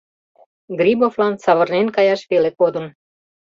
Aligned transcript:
Грибовлан 0.79 1.33
савырнен 1.43 1.87
каяш 1.95 2.21
веле 2.31 2.49
кодын. 2.59 2.85